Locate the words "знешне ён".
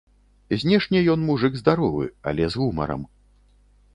0.61-1.19